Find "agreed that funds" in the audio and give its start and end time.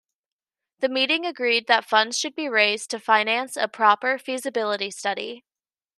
1.27-2.17